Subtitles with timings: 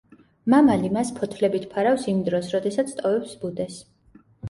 [0.53, 3.83] მამალი მას ფოთლებით ფარავს იმ დროს, როდესაც ტოვებს ბუდეს.